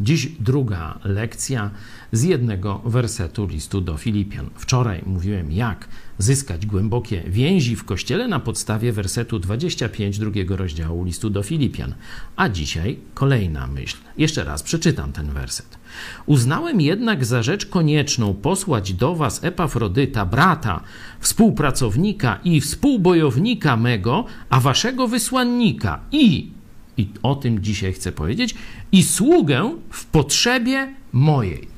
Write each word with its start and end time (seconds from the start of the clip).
Dziś 0.00 0.28
druga 0.40 0.98
lekcja 1.04 1.70
z 2.12 2.22
jednego 2.22 2.80
wersetu 2.84 3.46
listu 3.46 3.80
do 3.80 3.96
Filipian. 3.96 4.50
Wczoraj 4.54 5.02
mówiłem, 5.06 5.52
jak 5.52 5.88
zyskać 6.18 6.66
głębokie 6.66 7.22
więzi 7.26 7.76
w 7.76 7.84
kościele 7.84 8.28
na 8.28 8.40
podstawie 8.40 8.92
wersetu 8.92 9.38
25 9.38 10.18
drugiego 10.18 10.56
rozdziału 10.56 11.04
listu 11.04 11.30
do 11.30 11.42
Filipian. 11.42 11.94
A 12.36 12.48
dzisiaj 12.48 12.98
kolejna 13.14 13.66
myśl. 13.66 13.96
Jeszcze 14.18 14.44
raz 14.44 14.62
przeczytam 14.62 15.12
ten 15.12 15.30
werset. 15.30 15.78
Uznałem 16.26 16.80
jednak 16.80 17.24
za 17.24 17.42
rzecz 17.42 17.66
konieczną 17.66 18.34
posłać 18.34 18.92
do 18.92 19.14
was 19.14 19.44
Epafrodyta, 19.44 20.26
brata, 20.26 20.80
współpracownika 21.20 22.38
i 22.44 22.60
współbojownika 22.60 23.76
mego, 23.76 24.24
a 24.50 24.60
waszego 24.60 25.08
wysłannika 25.08 26.00
i 26.12 26.57
i 26.98 27.08
o 27.22 27.34
tym 27.34 27.62
dzisiaj 27.62 27.92
chcę 27.92 28.12
powiedzieć, 28.12 28.54
i 28.92 29.02
sługę 29.02 29.76
w 29.90 30.06
potrzebie 30.06 30.94
mojej. 31.12 31.68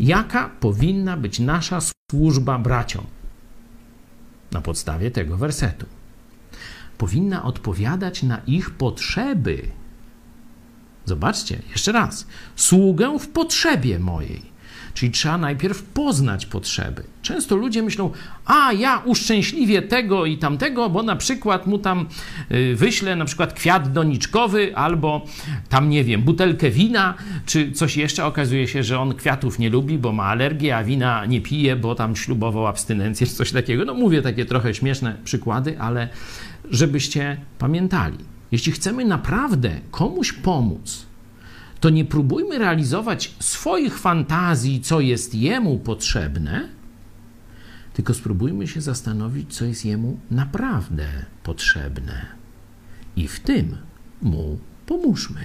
Jaka 0.00 0.48
powinna 0.60 1.16
być 1.16 1.38
nasza 1.38 1.78
służba 1.80 2.58
braciom? 2.58 3.04
Na 4.52 4.60
podstawie 4.60 5.10
tego 5.10 5.36
wersetu. 5.36 5.86
Powinna 6.98 7.42
odpowiadać 7.44 8.22
na 8.22 8.40
ich 8.46 8.70
potrzeby. 8.70 9.68
Zobaczcie, 11.04 11.62
jeszcze 11.70 11.92
raz. 11.92 12.26
Sługę 12.56 13.18
w 13.18 13.28
potrzebie 13.28 13.98
mojej. 13.98 14.53
Czyli 14.94 15.12
trzeba 15.12 15.38
najpierw 15.38 15.82
poznać 15.82 16.46
potrzeby. 16.46 17.04
Często 17.22 17.56
ludzie 17.56 17.82
myślą, 17.82 18.10
a 18.46 18.72
ja 18.72 19.02
uszczęśliwię 19.04 19.82
tego 19.82 20.26
i 20.26 20.38
tamtego, 20.38 20.90
bo 20.90 21.02
na 21.02 21.16
przykład 21.16 21.66
mu 21.66 21.78
tam 21.78 22.06
y, 22.52 22.74
wyślę 22.76 23.16
na 23.16 23.24
przykład 23.24 23.52
kwiat 23.52 23.92
doniczkowy 23.92 24.76
albo 24.76 25.26
tam, 25.68 25.88
nie 25.88 26.04
wiem, 26.04 26.22
butelkę 26.22 26.70
wina, 26.70 27.14
czy 27.46 27.72
coś 27.72 27.96
jeszcze. 27.96 28.24
Okazuje 28.24 28.68
się, 28.68 28.82
że 28.82 29.00
on 29.00 29.14
kwiatów 29.14 29.58
nie 29.58 29.70
lubi, 29.70 29.98
bo 29.98 30.12
ma 30.12 30.24
alergię, 30.24 30.76
a 30.76 30.84
wina 30.84 31.26
nie 31.26 31.40
pije, 31.40 31.76
bo 31.76 31.94
tam 31.94 32.16
ślubował 32.16 32.66
abstynencję, 32.66 33.26
czy 33.26 33.34
coś 33.34 33.52
takiego. 33.52 33.84
No 33.84 33.94
mówię 33.94 34.22
takie 34.22 34.44
trochę 34.44 34.74
śmieszne 34.74 35.16
przykłady, 35.24 35.80
ale 35.80 36.08
żebyście 36.70 37.36
pamiętali. 37.58 38.18
Jeśli 38.52 38.72
chcemy 38.72 39.04
naprawdę 39.04 39.70
komuś 39.90 40.32
pomóc, 40.32 41.06
to 41.84 41.90
nie 41.90 42.04
próbujmy 42.04 42.58
realizować 42.58 43.34
swoich 43.40 43.98
fantazji, 43.98 44.80
co 44.80 45.00
jest 45.00 45.34
jemu 45.34 45.78
potrzebne, 45.78 46.68
tylko 47.94 48.14
spróbujmy 48.14 48.66
się 48.68 48.80
zastanowić, 48.80 49.54
co 49.54 49.64
jest 49.64 49.84
jemu 49.84 50.18
naprawdę 50.30 51.06
potrzebne. 51.42 52.26
I 53.16 53.28
w 53.28 53.40
tym 53.40 53.76
mu 54.22 54.58
pomóżmy. 54.86 55.40